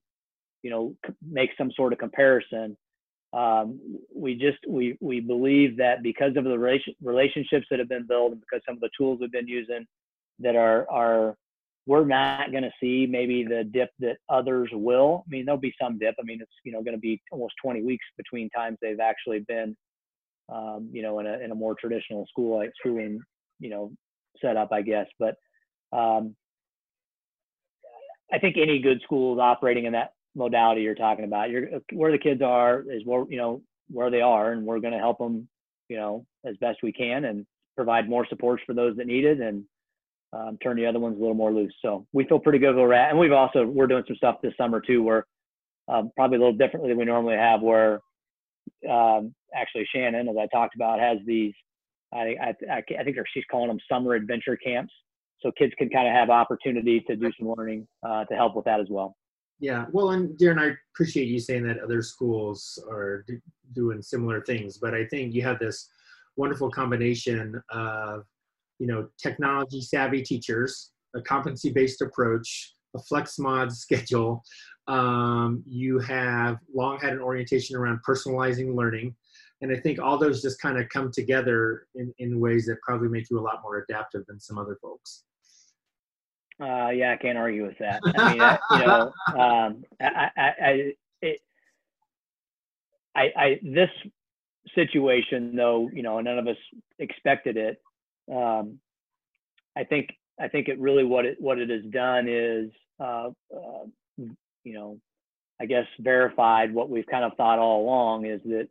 you 0.63 0.69
know 0.69 0.95
make 1.21 1.51
some 1.57 1.71
sort 1.75 1.93
of 1.93 1.99
comparison 1.99 2.75
um, 3.33 3.79
we 4.15 4.35
just 4.35 4.57
we 4.67 4.97
we 5.01 5.19
believe 5.19 5.77
that 5.77 6.01
because 6.01 6.35
of 6.37 6.45
the 6.45 6.57
relation, 6.57 6.95
relationships 7.03 7.67
that 7.69 7.77
have 7.79 7.89
been 7.89 8.07
built 8.07 8.31
and 8.31 8.41
because 8.41 8.61
some 8.65 8.75
of 8.75 8.81
the 8.81 8.89
tools 8.97 9.19
we've 9.19 9.31
been 9.31 9.47
using 9.47 9.85
that 10.39 10.55
are 10.55 10.89
are 10.89 11.35
we're 11.87 12.05
not 12.05 12.51
going 12.51 12.63
to 12.63 12.71
see 12.81 13.07
maybe 13.09 13.45
the 13.45 13.63
dip 13.63 13.89
that 13.99 14.17
others 14.29 14.69
will. 14.73 15.23
I 15.25 15.29
mean, 15.29 15.45
there'll 15.45 15.59
be 15.59 15.73
some 15.81 15.97
dip. 15.97 16.15
I 16.19 16.23
mean, 16.23 16.41
it's 16.41 16.51
you 16.63 16.71
know 16.71 16.83
going 16.83 16.95
to 16.95 16.99
be 16.99 17.21
almost 17.31 17.53
20 17.63 17.83
weeks 17.83 18.05
between 18.17 18.49
times 18.49 18.77
they've 18.81 18.99
actually 18.99 19.39
been, 19.47 19.75
um, 20.51 20.89
you 20.91 21.01
know, 21.01 21.19
in 21.19 21.27
a 21.27 21.39
in 21.39 21.51
a 21.51 21.55
more 21.55 21.75
traditional 21.79 22.25
school 22.27 22.57
like 22.57 22.71
schooling, 22.79 23.19
you 23.59 23.69
know, 23.69 23.91
setup, 24.41 24.71
I 24.71 24.81
guess. 24.81 25.07
But 25.17 25.35
um, 25.93 26.35
I 28.31 28.39
think 28.39 28.57
any 28.57 28.79
good 28.79 29.01
school 29.03 29.35
is 29.35 29.39
operating 29.39 29.85
in 29.85 29.93
that 29.93 30.11
modality 30.35 30.81
you're 30.81 30.95
talking 30.95 31.25
about. 31.25 31.49
You're 31.49 31.69
where 31.93 32.11
the 32.11 32.17
kids 32.17 32.41
are 32.41 32.83
is 32.89 33.03
where 33.05 33.25
you 33.29 33.37
know 33.37 33.61
where 33.89 34.11
they 34.11 34.21
are, 34.21 34.51
and 34.51 34.65
we're 34.65 34.79
going 34.79 34.93
to 34.93 34.99
help 34.99 35.19
them, 35.19 35.47
you 35.87 35.95
know, 35.95 36.25
as 36.45 36.57
best 36.57 36.79
we 36.83 36.91
can, 36.91 37.25
and 37.25 37.45
provide 37.77 38.09
more 38.09 38.27
supports 38.27 38.63
for 38.65 38.73
those 38.73 38.97
that 38.97 39.07
need 39.07 39.23
it, 39.23 39.39
and 39.39 39.63
um, 40.33 40.57
turn 40.61 40.75
the 40.75 40.85
other 40.85 40.99
ones 40.99 41.17
a 41.17 41.19
little 41.19 41.35
more 41.35 41.53
loose. 41.53 41.73
So 41.81 42.05
we 42.13 42.25
feel 42.25 42.39
pretty 42.39 42.59
good 42.59 42.75
where 42.75 42.87
we're 42.87 42.93
at. 42.93 43.11
And 43.11 43.19
we've 43.19 43.31
also, 43.31 43.65
we're 43.65 43.87
doing 43.87 44.03
some 44.07 44.15
stuff 44.15 44.37
this 44.41 44.53
summer 44.57 44.81
too, 44.81 45.03
where 45.03 45.25
um, 45.87 46.11
probably 46.15 46.37
a 46.37 46.39
little 46.39 46.57
differently 46.57 46.89
than 46.89 46.97
we 46.97 47.05
normally 47.05 47.35
have, 47.35 47.61
where 47.61 48.01
um, 48.89 49.33
actually 49.55 49.87
Shannon, 49.93 50.27
as 50.27 50.35
I 50.37 50.47
talked 50.47 50.75
about, 50.75 50.99
has 50.99 51.17
these, 51.25 51.53
I, 52.13 52.35
I, 52.41 52.55
I, 52.73 53.03
think 53.03 53.17
she's 53.33 53.43
calling 53.49 53.69
them 53.69 53.79
summer 53.89 54.13
adventure 54.13 54.57
camps. 54.57 54.93
So 55.39 55.51
kids 55.57 55.73
can 55.77 55.89
kind 55.89 56.07
of 56.07 56.13
have 56.13 56.29
opportunity 56.29 57.01
to 57.01 57.15
do 57.15 57.31
some 57.39 57.53
learning 57.55 57.87
uh, 58.03 58.25
to 58.25 58.35
help 58.35 58.55
with 58.55 58.65
that 58.65 58.79
as 58.79 58.87
well. 58.89 59.15
Yeah, 59.59 59.85
well, 59.91 60.11
and 60.11 60.37
Deron, 60.37 60.59
I 60.59 60.75
appreciate 60.93 61.27
you 61.27 61.39
saying 61.39 61.65
that 61.67 61.79
other 61.79 62.01
schools 62.01 62.77
are 62.91 63.23
do, 63.27 63.39
doing 63.73 64.01
similar 64.01 64.41
things, 64.41 64.77
but 64.77 64.93
I 64.93 65.05
think 65.05 65.33
you 65.33 65.41
have 65.43 65.59
this 65.59 65.89
wonderful 66.35 66.69
combination 66.69 67.61
of, 67.71 68.23
you 68.79 68.87
know, 68.87 69.07
technology 69.21 69.81
savvy 69.81 70.21
teachers, 70.21 70.91
a 71.15 71.21
competency 71.21 71.71
based 71.71 72.01
approach, 72.01 72.75
a 72.95 72.99
flex 72.99 73.39
mod 73.39 73.71
schedule. 73.75 74.43
Um, 74.87 75.63
you 75.67 75.99
have 75.99 76.57
long 76.73 76.99
had 76.99 77.13
an 77.13 77.19
orientation 77.19 77.75
around 77.75 77.99
personalizing 78.07 78.73
learning. 78.75 79.15
And 79.61 79.71
I 79.75 79.79
think 79.79 79.99
all 79.99 80.17
those 80.17 80.41
just 80.41 80.61
kind 80.61 80.77
of 80.77 80.87
come 80.89 81.11
together 81.11 81.87
in, 81.95 82.13
in 82.19 82.39
ways 82.39 82.67
that 82.67 82.77
probably 82.83 83.09
make 83.09 83.29
you 83.29 83.39
a 83.39 83.41
lot 83.41 83.61
more 83.63 83.85
adaptive 83.89 84.23
than 84.27 84.39
some 84.39 84.57
other 84.57 84.77
folks. 84.81 85.23
Uh, 86.61 86.89
yeah, 86.89 87.11
I 87.11 87.17
can't 87.17 87.37
argue 87.37 87.65
with 87.65 87.77
that. 87.79 87.99
I 88.03 88.31
mean, 88.31 88.41
I, 88.41 88.59
you 88.71 88.85
know, 88.85 89.13
um, 89.39 89.83
I, 90.01 90.29
I, 90.37 90.53
I, 90.65 90.93
it, 91.21 91.39
I, 93.15 93.31
I, 93.35 93.59
this 93.63 93.89
situation, 94.73 95.55
though, 95.55 95.89
you 95.93 96.03
know, 96.03 96.19
none 96.19 96.39
of 96.39 96.47
us 96.47 96.57
expected 96.99 97.57
it. 97.57 97.81
Um, 98.33 98.79
I 99.77 99.83
think, 99.83 100.09
I 100.39 100.47
think 100.47 100.67
it 100.67 100.79
really 100.79 101.03
what 101.03 101.25
it 101.25 101.37
what 101.39 101.59
it 101.59 101.69
has 101.69 101.83
done 101.91 102.27
is, 102.27 102.71
uh, 102.99 103.29
uh, 103.55 103.85
you 104.17 104.73
know, 104.73 104.99
I 105.59 105.65
guess 105.65 105.85
verified 105.99 106.73
what 106.73 106.89
we've 106.89 107.05
kind 107.07 107.23
of 107.23 107.33
thought 107.37 107.59
all 107.59 107.81
along 107.83 108.25
is 108.25 108.41
that 108.45 108.67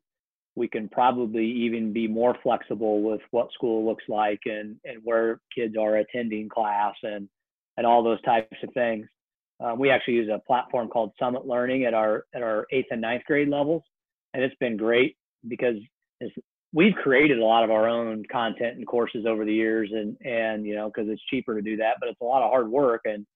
we 0.55 0.69
can 0.69 0.89
probably 0.89 1.45
even 1.45 1.93
be 1.93 2.09
more 2.09 2.35
flexible 2.43 3.03
with 3.03 3.21
what 3.31 3.53
school 3.53 3.85
looks 3.87 4.05
like 4.09 4.41
and 4.47 4.77
and 4.85 5.01
where 5.05 5.41
kids 5.55 5.77
are 5.79 5.97
attending 5.97 6.49
class 6.49 6.95
and 7.03 7.29
and 7.77 7.87
all 7.87 8.03
those 8.03 8.23
types 8.23 8.57
of 8.63 8.73
things. 8.73 9.07
Um, 9.61 9.79
we 9.79 9.91
actually 9.91 10.15
use 10.15 10.31
a 10.33 10.39
platform 10.39 10.89
called 10.89 11.13
Summit 11.19 11.47
Learning 11.47 11.85
at 11.85 11.95
our 11.95 12.25
at 12.35 12.43
our 12.43 12.67
eighth 12.73 12.89
and 12.91 13.01
ninth 13.01 13.25
grade 13.27 13.49
levels, 13.49 13.83
and 14.35 14.43
it's 14.43 14.57
been 14.57 14.77
great 14.77 15.17
because 15.47 15.77
we've 16.77 16.95
created 16.95 17.39
a 17.39 17.45
lot 17.45 17.65
of 17.65 17.71
our 17.71 17.89
own 17.89 18.23
content 18.31 18.77
and 18.77 18.87
courses 18.87 19.25
over 19.27 19.47
the 19.47 19.53
years, 19.53 19.91
and 19.93 20.17
and 20.25 20.67
you 20.67 20.75
know 20.75 20.89
because 20.95 21.09
it's 21.09 21.23
cheaper 21.31 21.55
to 21.57 21.63
do 21.63 21.79
that, 21.79 21.97
but 21.99 22.09
it's 22.09 22.21
a 22.21 22.25
lot 22.25 22.43
of 22.43 22.51
hard 22.51 22.69
work, 22.69 23.01
and 23.07 23.27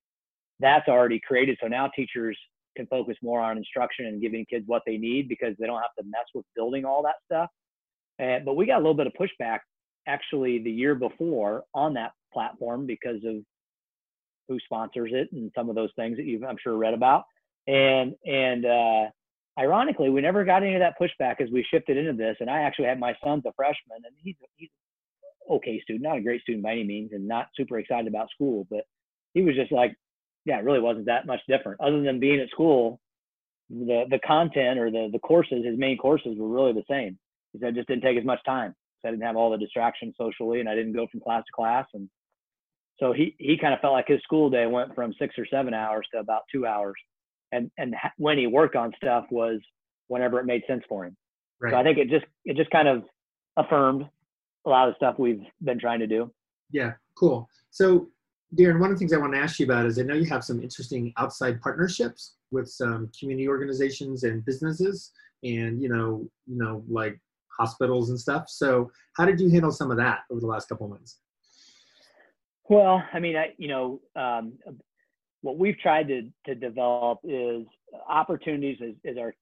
that's 0.60 0.88
already 0.88 1.18
created. 1.26 1.56
So 1.60 1.66
now 1.66 1.88
teachers 1.96 2.38
can 2.76 2.86
focus 2.86 3.16
more 3.22 3.40
on 3.40 3.56
instruction 3.56 4.06
and 4.06 4.20
giving 4.20 4.44
kids 4.44 4.64
what 4.66 4.82
they 4.86 4.98
need 4.98 5.28
because 5.28 5.56
they 5.58 5.66
don't 5.66 5.80
have 5.80 5.94
to 5.98 6.04
mess 6.04 6.26
with 6.34 6.44
building 6.54 6.84
all 6.84 7.02
that 7.02 7.16
stuff. 7.24 7.48
And, 8.18 8.44
but 8.44 8.54
we 8.54 8.66
got 8.66 8.76
a 8.76 8.84
little 8.84 8.94
bit 8.94 9.06
of 9.08 9.14
pushback 9.14 9.60
actually 10.06 10.62
the 10.62 10.70
year 10.70 10.94
before 10.94 11.64
on 11.74 11.94
that 11.94 12.12
platform 12.32 12.86
because 12.86 13.24
of 13.24 13.36
who 14.48 14.58
sponsors 14.60 15.10
it 15.14 15.32
and 15.32 15.50
some 15.56 15.68
of 15.68 15.74
those 15.74 15.90
things 15.96 16.16
that 16.18 16.26
you've 16.26 16.44
I'm 16.44 16.58
sure 16.62 16.76
read 16.76 16.94
about. 16.94 17.24
And 17.66 18.14
and 18.26 18.66
uh, 18.66 19.04
ironically, 19.60 20.10
we 20.10 20.20
never 20.20 20.44
got 20.44 20.62
any 20.62 20.74
of 20.74 20.80
that 20.80 20.98
pushback 21.00 21.40
as 21.40 21.50
we 21.50 21.66
shifted 21.70 21.96
into 21.96 22.12
this. 22.14 22.36
And 22.40 22.48
I 22.48 22.62
actually 22.62 22.86
had 22.86 22.98
my 22.98 23.14
son's 23.22 23.44
a 23.46 23.52
freshman, 23.52 23.98
and 24.04 24.14
he's 24.16 24.36
he's 24.56 24.70
okay 25.50 25.80
student, 25.80 26.04
not 26.04 26.16
a 26.16 26.22
great 26.22 26.42
student 26.42 26.64
by 26.64 26.72
any 26.72 26.84
means, 26.84 27.12
and 27.12 27.28
not 27.28 27.48
super 27.56 27.78
excited 27.78 28.06
about 28.06 28.30
school, 28.30 28.66
but 28.70 28.84
he 29.34 29.42
was 29.42 29.54
just 29.54 29.72
like, 29.72 29.94
yeah, 30.44 30.58
it 30.58 30.64
really 30.64 30.80
wasn't 30.80 31.06
that 31.06 31.26
much 31.26 31.40
different. 31.48 31.80
Other 31.80 32.02
than 32.02 32.20
being 32.20 32.40
at 32.40 32.50
school, 32.50 33.00
the 33.68 34.04
the 34.10 34.18
content 34.26 34.78
or 34.78 34.90
the 34.90 35.08
the 35.12 35.18
courses, 35.18 35.64
his 35.64 35.78
main 35.78 35.98
courses 35.98 36.36
were 36.38 36.48
really 36.48 36.72
the 36.72 36.84
same. 36.88 37.18
He 37.52 37.58
said 37.58 37.70
it 37.70 37.74
just 37.76 37.88
didn't 37.88 38.02
take 38.02 38.18
as 38.18 38.24
much 38.24 38.40
time. 38.44 38.74
So 39.02 39.08
I 39.08 39.12
didn't 39.12 39.24
have 39.24 39.36
all 39.36 39.50
the 39.50 39.58
distractions 39.58 40.14
socially, 40.18 40.60
and 40.60 40.68
I 40.68 40.74
didn't 40.74 40.92
go 40.92 41.06
from 41.10 41.20
class 41.20 41.44
to 41.46 41.52
class, 41.52 41.86
and 41.94 42.08
so 42.98 43.12
he 43.12 43.34
he 43.38 43.56
kind 43.58 43.74
of 43.74 43.80
felt 43.80 43.94
like 43.94 44.08
his 44.08 44.22
school 44.22 44.50
day 44.50 44.66
went 44.66 44.94
from 44.94 45.14
six 45.18 45.36
or 45.38 45.46
seven 45.46 45.74
hours 45.74 46.06
to 46.12 46.20
about 46.20 46.42
two 46.52 46.66
hours, 46.66 46.96
and 47.52 47.70
and 47.78 47.94
when 48.16 48.38
he 48.38 48.46
worked 48.46 48.76
on 48.76 48.92
stuff 48.96 49.26
was 49.30 49.60
whenever 50.08 50.40
it 50.40 50.46
made 50.46 50.62
sense 50.66 50.82
for 50.88 51.04
him. 51.04 51.16
Right. 51.60 51.72
So 51.72 51.78
I 51.78 51.82
think 51.82 51.98
it 51.98 52.08
just 52.08 52.26
it 52.44 52.56
just 52.56 52.70
kind 52.70 52.88
of 52.88 53.04
affirmed 53.56 54.04
a 54.66 54.70
lot 54.70 54.88
of 54.88 54.96
stuff 54.96 55.16
we've 55.18 55.42
been 55.62 55.78
trying 55.78 56.00
to 56.00 56.06
do. 56.06 56.32
Yeah, 56.70 56.92
cool. 57.16 57.48
So 57.70 58.08
Deron, 58.56 58.80
one 58.80 58.90
of 58.90 58.96
the 58.96 58.98
things 58.98 59.12
I 59.12 59.18
want 59.18 59.32
to 59.34 59.38
ask 59.38 59.58
you 59.60 59.66
about 59.66 59.86
is 59.86 59.98
I 59.98 60.02
know 60.02 60.14
you 60.14 60.26
have 60.26 60.44
some 60.44 60.62
interesting 60.62 61.12
outside 61.16 61.60
partnerships 61.60 62.36
with 62.50 62.68
some 62.68 63.10
community 63.18 63.48
organizations 63.48 64.24
and 64.24 64.44
businesses, 64.44 65.12
and 65.44 65.80
you 65.80 65.88
know, 65.88 66.28
you 66.46 66.58
know, 66.58 66.82
like 66.88 67.18
hospitals 67.56 68.10
and 68.10 68.18
stuff. 68.18 68.44
So 68.48 68.90
how 69.16 69.24
did 69.24 69.40
you 69.40 69.50
handle 69.50 69.70
some 69.70 69.90
of 69.90 69.96
that 69.98 70.20
over 70.30 70.40
the 70.40 70.46
last 70.46 70.68
couple 70.68 70.86
of 70.86 70.90
months? 70.90 71.18
Well, 72.68 73.02
I 73.12 73.18
mean, 73.18 73.36
I, 73.36 73.52
you 73.58 73.68
know, 73.68 74.00
um, 74.16 74.54
what 75.42 75.58
we've 75.58 75.78
tried 75.78 76.08
to, 76.08 76.28
to 76.46 76.54
develop 76.54 77.20
is 77.24 77.64
opportunities 78.08 78.78
is, 78.80 78.94
is 79.04 79.18
our, 79.18 79.34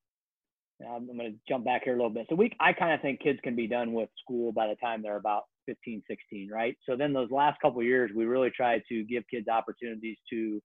I'm 0.89 1.07
going 1.07 1.19
to 1.19 1.33
jump 1.49 1.65
back 1.65 1.83
here 1.85 1.95
a 1.95 1.97
little 1.97 2.11
bit. 2.11 2.27
So 2.29 2.37
we, 2.37 2.53
I 2.61 2.73
kind 2.73 2.93
of 2.93 3.01
think 3.01 3.21
kids 3.21 3.41
can 3.43 3.57
be 3.57 3.67
done 3.67 3.93
with 3.93 4.09
school 4.23 4.53
by 4.53 4.69
the 4.69 4.77
time 4.77 5.03
they're 5.03 5.17
about 5.17 5.45
15, 5.67 6.03
16, 6.09 6.51
right? 6.53 6.77
So 6.89 6.97
then 6.97 7.13
those 7.13 7.31
last 7.31 7.61
couple 7.61 7.83
years, 7.83 8.11
we 8.15 8.27
really 8.27 8.51
tried 8.51 8.83
to 8.89 9.03
give 9.05 9.25
kids 9.31 9.49
opportunities 9.49 10.17
to 10.31 10.61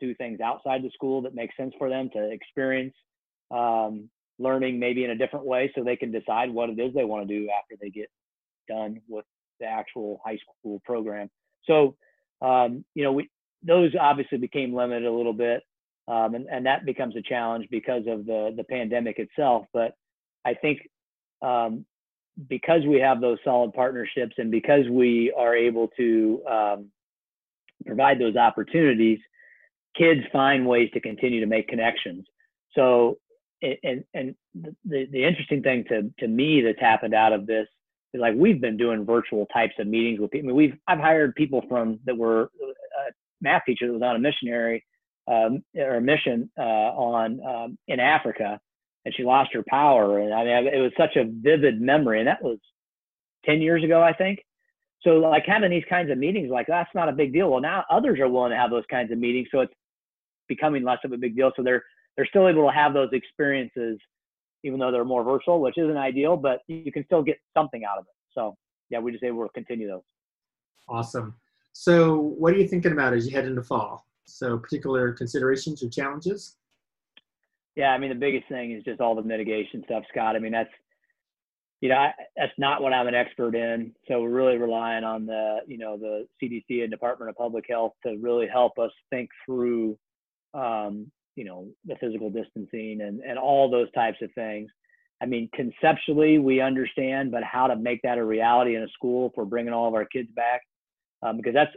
do 0.00 0.14
things 0.16 0.40
outside 0.40 0.82
the 0.82 0.90
school 0.92 1.22
that 1.22 1.34
make 1.34 1.50
sense 1.56 1.72
for 1.78 1.88
them 1.88 2.10
to 2.12 2.30
experience 2.30 2.94
um, 3.50 4.10
learning 4.38 4.80
maybe 4.80 5.04
in 5.04 5.10
a 5.10 5.16
different 5.16 5.46
way 5.46 5.70
so 5.74 5.84
they 5.84 5.96
can 5.96 6.10
decide 6.10 6.50
what 6.50 6.70
it 6.70 6.78
is 6.80 6.92
they 6.92 7.04
want 7.04 7.26
to 7.26 7.38
do 7.40 7.48
after 7.56 7.76
they 7.80 7.90
get 7.90 8.08
done 8.68 9.00
with 9.08 9.24
the 9.60 9.66
actual 9.66 10.20
high 10.24 10.38
school 10.38 10.80
program. 10.84 11.30
So, 11.64 11.96
um, 12.42 12.84
you 12.94 13.04
know, 13.04 13.12
we 13.12 13.30
those 13.64 13.92
obviously 13.98 14.38
became 14.38 14.74
limited 14.74 15.06
a 15.06 15.12
little 15.12 15.32
bit, 15.32 15.62
um, 16.08 16.34
and 16.34 16.46
and 16.50 16.66
that 16.66 16.84
becomes 16.84 17.16
a 17.16 17.22
challenge 17.22 17.68
because 17.70 18.02
of 18.06 18.26
the 18.26 18.52
the 18.56 18.64
pandemic 18.64 19.18
itself. 19.18 19.66
But 19.72 19.94
I 20.44 20.54
think 20.54 20.88
um, 21.42 21.84
because 22.48 22.82
we 22.86 23.00
have 23.00 23.20
those 23.20 23.38
solid 23.44 23.72
partnerships 23.72 24.34
and 24.38 24.50
because 24.50 24.88
we 24.90 25.32
are 25.36 25.54
able 25.54 25.88
to 25.96 26.42
um, 26.50 26.90
provide 27.86 28.18
those 28.18 28.36
opportunities, 28.36 29.18
kids 29.96 30.20
find 30.32 30.66
ways 30.66 30.90
to 30.94 31.00
continue 31.00 31.40
to 31.40 31.46
make 31.46 31.68
connections. 31.68 32.26
So, 32.74 33.18
and 33.62 34.04
and 34.12 34.34
the 34.54 35.06
the 35.10 35.24
interesting 35.24 35.62
thing 35.62 35.84
to 35.88 36.12
to 36.18 36.28
me 36.28 36.60
that's 36.60 36.80
happened 36.80 37.14
out 37.14 37.32
of 37.32 37.46
this 37.46 37.66
is 38.12 38.20
like 38.20 38.34
we've 38.36 38.60
been 38.60 38.76
doing 38.76 39.06
virtual 39.06 39.46
types 39.46 39.74
of 39.78 39.86
meetings 39.86 40.20
with 40.20 40.30
people. 40.30 40.48
I 40.48 40.48
mean, 40.48 40.56
we've 40.56 40.76
I've 40.86 40.98
hired 40.98 41.34
people 41.34 41.62
from 41.68 42.00
that 42.04 42.16
were 42.16 42.42
a 42.42 43.12
math 43.44 43.62
teacher 43.66 43.86
that 43.86 43.92
was 43.92 44.02
on 44.02 44.16
a 44.16 44.18
missionary 44.18 44.84
um, 45.28 45.62
or 45.76 45.96
a 45.96 46.00
mission 46.00 46.50
uh, 46.58 46.62
on 46.62 47.40
um, 47.46 47.78
in 47.86 48.00
Africa, 48.00 48.58
and 49.04 49.14
she 49.14 49.22
lost 49.22 49.50
her 49.54 49.62
power. 49.68 50.18
And 50.18 50.34
I 50.34 50.44
mean, 50.44 50.74
it 50.74 50.80
was 50.80 50.92
such 50.98 51.16
a 51.16 51.24
vivid 51.24 51.80
memory, 51.80 52.18
and 52.18 52.28
that 52.28 52.42
was 52.42 52.58
ten 53.44 53.60
years 53.60 53.84
ago, 53.84 54.02
I 54.02 54.12
think. 54.12 54.40
So 55.02 55.10
like 55.12 55.44
having 55.46 55.70
these 55.70 55.84
kinds 55.88 56.10
of 56.10 56.18
meetings, 56.18 56.50
like 56.50 56.66
that's 56.66 56.90
not 56.94 57.08
a 57.08 57.12
big 57.12 57.32
deal. 57.32 57.50
Well, 57.50 57.60
now 57.60 57.84
others 57.90 58.18
are 58.18 58.28
willing 58.28 58.50
to 58.50 58.56
have 58.56 58.70
those 58.70 58.84
kinds 58.90 59.12
of 59.12 59.18
meetings, 59.18 59.48
so 59.52 59.60
it's 59.60 59.74
becoming 60.48 60.82
less 60.82 60.98
of 61.04 61.12
a 61.12 61.18
big 61.18 61.36
deal. 61.36 61.52
So 61.56 61.62
they're 61.62 61.84
they're 62.16 62.26
still 62.26 62.48
able 62.48 62.66
to 62.66 62.74
have 62.74 62.94
those 62.94 63.10
experiences 63.12 63.98
even 64.64 64.80
though 64.80 64.90
they're 64.90 65.04
more 65.04 65.22
virtual, 65.22 65.60
which 65.60 65.76
isn't 65.78 65.96
ideal, 65.96 66.36
but 66.36 66.60
you 66.66 66.90
can 66.90 67.04
still 67.04 67.22
get 67.22 67.36
something 67.54 67.84
out 67.84 67.98
of 67.98 68.04
it. 68.04 68.14
So 68.32 68.56
yeah, 68.90 68.98
we 68.98 69.12
just 69.12 69.22
able 69.22 69.44
to 69.44 69.52
continue 69.52 69.86
those. 69.86 70.02
Awesome. 70.88 71.34
So 71.74 72.16
what 72.16 72.54
are 72.54 72.56
you 72.56 72.68
thinking 72.68 72.92
about 72.92 73.12
as 73.12 73.26
you 73.26 73.32
head 73.32 73.46
into 73.46 73.62
fall? 73.62 74.06
So 74.24 74.56
particular 74.56 75.12
considerations 75.12 75.82
or 75.82 75.90
challenges? 75.90 76.56
Yeah, 77.76 77.88
I 77.88 77.98
mean 77.98 78.10
the 78.10 78.14
biggest 78.14 78.48
thing 78.48 78.72
is 78.72 78.84
just 78.84 79.00
all 79.00 79.14
the 79.14 79.22
mitigation 79.22 79.82
stuff, 79.84 80.04
Scott. 80.10 80.36
I 80.36 80.38
mean 80.38 80.52
that's 80.52 80.70
you 81.80 81.88
know 81.88 81.96
I, 81.96 82.12
that's 82.36 82.52
not 82.56 82.80
what 82.80 82.94
I'm 82.94 83.08
an 83.08 83.14
expert 83.14 83.54
in. 83.54 83.92
So 84.08 84.22
we're 84.22 84.30
really 84.30 84.56
relying 84.56 85.04
on 85.04 85.26
the 85.26 85.58
you 85.66 85.76
know 85.76 85.98
the 85.98 86.26
CDC 86.42 86.82
and 86.82 86.90
Department 86.90 87.28
of 87.28 87.36
Public 87.36 87.64
Health 87.68 87.92
to 88.06 88.16
really 88.20 88.46
help 88.46 88.78
us 88.78 88.92
think 89.10 89.28
through 89.44 89.98
um, 90.54 91.10
you 91.36 91.44
know 91.44 91.66
the 91.84 91.96
physical 91.96 92.30
distancing 92.30 93.00
and 93.02 93.20
and 93.20 93.38
all 93.38 93.68
those 93.68 93.90
types 93.92 94.18
of 94.22 94.30
things 94.34 94.70
i 95.20 95.26
mean 95.26 95.48
conceptually 95.54 96.38
we 96.38 96.60
understand 96.60 97.30
but 97.30 97.42
how 97.42 97.66
to 97.66 97.76
make 97.76 98.00
that 98.02 98.18
a 98.18 98.24
reality 98.24 98.76
in 98.76 98.82
a 98.82 98.88
school 98.88 99.28
if 99.28 99.32
we're 99.36 99.44
bringing 99.44 99.72
all 99.72 99.88
of 99.88 99.94
our 99.94 100.04
kids 100.04 100.28
back 100.34 100.62
um, 101.24 101.36
because 101.36 101.54
that's 101.54 101.72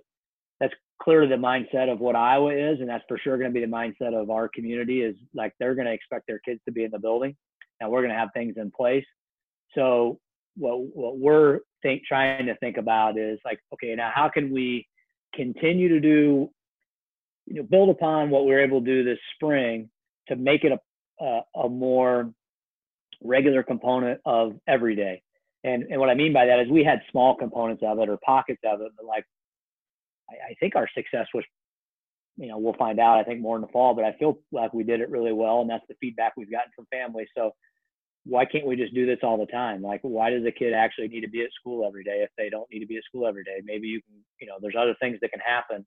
that's 0.59 0.73
clearly 1.01 1.27
the 1.27 1.35
mindset 1.35 1.91
of 1.91 1.99
what 1.99 2.15
iowa 2.15 2.51
is 2.51 2.79
and 2.79 2.89
that's 2.89 3.03
for 3.07 3.17
sure 3.17 3.37
going 3.37 3.49
to 3.49 3.53
be 3.53 3.65
the 3.65 3.71
mindset 3.71 4.13
of 4.19 4.29
our 4.29 4.49
community 4.49 5.01
is 5.01 5.15
like 5.33 5.53
they're 5.59 5.75
going 5.75 5.87
to 5.87 5.93
expect 5.93 6.25
their 6.27 6.39
kids 6.39 6.59
to 6.65 6.71
be 6.71 6.83
in 6.83 6.91
the 6.91 6.99
building 6.99 7.35
and 7.79 7.89
we're 7.89 8.01
going 8.01 8.11
to 8.11 8.17
have 8.17 8.29
things 8.33 8.55
in 8.57 8.71
place 8.71 9.05
so 9.73 10.19
what 10.55 10.77
what 10.95 11.17
we're 11.17 11.59
think 11.83 12.01
trying 12.07 12.45
to 12.45 12.55
think 12.57 12.77
about 12.77 13.17
is 13.17 13.39
like 13.45 13.59
okay 13.73 13.93
now 13.95 14.11
how 14.13 14.27
can 14.27 14.51
we 14.51 14.87
continue 15.37 15.89
to 15.89 15.99
do, 15.99 16.49
you 17.45 17.55
know, 17.55 17.63
build 17.63 17.89
upon 17.89 18.29
what 18.29 18.45
we 18.45 18.51
were 18.51 18.63
able 18.63 18.79
to 18.81 18.85
do 18.85 19.03
this 19.03 19.19
spring 19.35 19.89
to 20.27 20.35
make 20.35 20.63
it 20.63 20.71
a, 20.73 21.23
a, 21.23 21.61
a 21.65 21.69
more 21.69 22.33
regular 23.23 23.63
component 23.63 24.19
of 24.25 24.53
every 24.67 24.95
day. 24.95 25.21
And, 25.63 25.83
and 25.89 25.99
what 25.99 26.09
I 26.09 26.15
mean 26.15 26.33
by 26.33 26.45
that 26.45 26.59
is 26.59 26.69
we 26.69 26.83
had 26.83 27.01
small 27.11 27.35
components 27.35 27.83
of 27.85 27.99
it 27.99 28.09
or 28.09 28.17
pockets 28.25 28.61
of 28.65 28.81
it, 28.81 28.91
but 28.97 29.05
like 29.05 29.25
I, 30.29 30.51
I 30.51 30.53
think 30.59 30.75
our 30.75 30.87
success 30.93 31.27
was, 31.33 31.43
you 32.37 32.47
know, 32.47 32.57
we'll 32.57 32.73
find 32.73 32.99
out. 32.99 33.17
I 33.17 33.23
think 33.23 33.41
more 33.41 33.55
in 33.55 33.61
the 33.61 33.67
fall, 33.67 33.93
but 33.93 34.05
I 34.05 34.13
feel 34.19 34.39
like 34.51 34.73
we 34.73 34.83
did 34.83 35.01
it 35.01 35.09
really 35.09 35.33
well, 35.33 35.61
and 35.61 35.69
that's 35.69 35.85
the 35.87 35.95
feedback 35.99 36.33
we've 36.37 36.51
gotten 36.51 36.71
from 36.75 36.85
families. 36.91 37.27
So 37.35 37.51
why 38.25 38.45
can't 38.45 38.65
we 38.65 38.75
just 38.75 38.93
do 38.93 39.05
this 39.05 39.19
all 39.23 39.37
the 39.37 39.51
time? 39.51 39.81
Like, 39.81 40.01
why 40.01 40.29
does 40.29 40.45
a 40.45 40.51
kid 40.51 40.73
actually 40.73 41.07
need 41.07 41.21
to 41.21 41.29
be 41.29 41.41
at 41.41 41.49
school 41.59 41.87
every 41.87 42.03
day 42.03 42.21
if 42.23 42.29
they 42.37 42.49
don't 42.49 42.69
need 42.71 42.79
to 42.79 42.85
be 42.85 42.97
at 42.97 43.03
school 43.03 43.25
every 43.25 43.43
day? 43.43 43.61
Maybe 43.63 43.87
you 43.87 44.01
can, 44.01 44.15
you 44.41 44.47
know, 44.47 44.55
there's 44.61 44.75
other 44.77 44.95
things 44.99 45.17
that 45.21 45.31
can 45.31 45.39
happen 45.39 45.85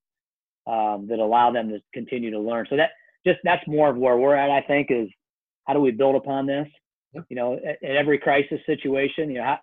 um, 0.67 1.07
that 1.09 1.19
allow 1.19 1.53
them 1.53 1.69
to 1.69 1.81
continue 1.93 2.31
to 2.31 2.41
learn. 2.41 2.67
So 2.71 2.77
that 2.77 2.91
just 3.27 3.41
that's 3.45 3.67
more 3.67 3.91
of 3.91 3.97
where 3.97 4.17
we're 4.17 4.37
at. 4.37 4.51
I 4.51 4.63
think 4.67 4.89
is 4.91 5.09
how 5.67 5.75
do 5.75 5.81
we 5.81 5.91
build 5.91 6.17
upon 6.17 6.47
this? 6.47 6.67
Yep. 7.13 7.25
You 7.29 7.37
know, 7.37 7.59
in 7.83 7.97
every 7.97 8.19
crisis 8.19 8.61
situation, 8.67 9.31
you 9.31 9.39
know, 9.39 9.45
how 9.45 9.59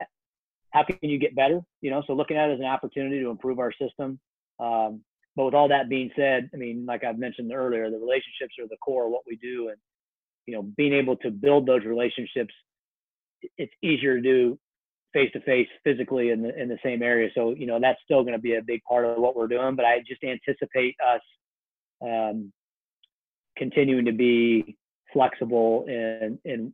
how 0.72 0.84
can 0.84 1.10
you 1.10 1.18
get 1.18 1.36
better? 1.36 1.62
You 1.82 1.90
know, 1.90 2.04
so 2.06 2.14
looking 2.14 2.38
at 2.38 2.50
it 2.50 2.54
as 2.54 2.60
an 2.60 2.66
opportunity 2.66 3.20
to 3.22 3.30
improve 3.30 3.60
our 3.60 3.72
system. 3.72 4.20
Um, 4.60 5.02
but 5.36 5.46
with 5.46 5.54
all 5.54 5.68
that 5.68 5.90
being 5.90 6.10
said, 6.16 6.50
I 6.54 6.58
mean, 6.58 6.86
like 6.86 7.04
I've 7.04 7.20
mentioned 7.20 7.52
earlier, 7.54 7.90
the 7.90 8.00
relationships 8.00 8.56
are 8.60 8.68
the 8.68 8.78
core 8.78 9.06
of 9.06 9.12
what 9.12 9.22
we 9.28 9.36
do, 9.38 9.70
and 9.70 9.78
you 10.46 10.56
know, 10.56 10.64
being 10.78 10.94
able 10.94 11.16
to 11.18 11.30
build 11.30 11.66
those 11.68 11.84
relationships 11.86 12.54
it's 13.58 13.74
easier 13.84 14.16
to 14.16 14.22
do 14.22 14.60
face 15.14 15.32
to 15.34 15.40
face 15.42 15.68
physically 15.84 16.30
in 16.30 16.42
the 16.42 16.60
in 16.60 16.68
the 16.70 16.78
same 16.84 17.02
area. 17.02 17.30
So 17.36 17.54
you 17.56 17.68
know 17.68 17.80
that's 17.80 18.00
still 18.04 18.24
going 18.24 18.34
to 18.34 18.42
be 18.42 18.56
a 18.56 18.62
big 18.62 18.82
part 18.84 19.06
of 19.06 19.18
what 19.18 19.36
we're 19.36 19.48
doing. 19.48 19.76
But 19.76 19.86
I 19.86 20.00
just 20.08 20.24
anticipate 20.24 20.96
us 21.06 21.22
um, 22.02 22.52
continuing 23.58 24.06
to 24.06 24.12
be 24.12 24.78
flexible 25.14 25.86
in 25.88 26.40
in 26.46 26.74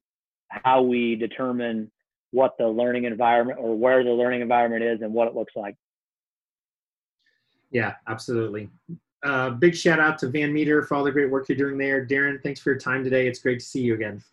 how 0.50 0.82
we 0.82 1.16
determine 1.16 1.92
what 2.32 2.54
the 2.58 2.68
learning 2.68 3.06
environment 3.06 3.60
or 3.62 3.78
where 3.78 4.04
the 4.04 4.10
learning 4.10 4.42
environment 4.42 4.84
is 4.84 5.02
and 5.02 5.14
what 5.14 5.28
it 5.28 5.36
looks 5.36 5.54
like. 5.56 5.76
Yeah, 7.74 7.96
absolutely. 8.08 8.70
Uh, 9.24 9.50
big 9.50 9.76
shout 9.76 10.00
out 10.00 10.18
to 10.20 10.28
Van 10.28 10.54
Meter 10.54 10.84
for 10.84 10.96
all 10.96 11.04
the 11.04 11.12
great 11.12 11.30
work 11.30 11.50
you're 11.50 11.58
doing 11.58 11.78
there. 11.78 12.06
Deron, 12.06 12.42
thanks 12.44 12.60
for 12.60 12.72
your 12.72 12.80
time 12.80 13.04
today. 13.04 13.28
It's 13.28 13.40
great 13.40 13.60
to 13.60 13.66
see 13.66 13.82
you 13.82 13.96
again. 13.96 14.24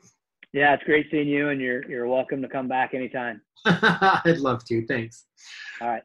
Yeah, 0.52 0.74
it's 0.74 0.84
great 0.84 1.06
seeing 1.10 1.28
you, 1.28 1.48
and 1.48 1.60
you're 1.60 1.88
you're 1.88 2.08
welcome 2.08 2.42
to 2.42 2.48
come 2.48 2.68
back 2.68 2.92
anytime. 2.92 3.40
I'd 3.64 4.38
love 4.38 4.64
to. 4.64 4.84
Thanks. 4.86 5.24
All 5.80 5.88
right. 5.88 6.02